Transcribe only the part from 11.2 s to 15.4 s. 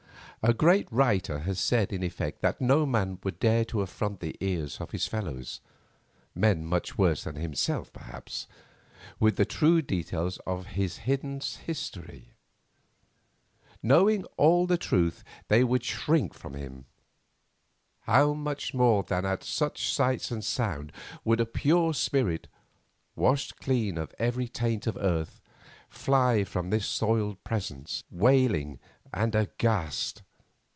history. Knowing all the truth,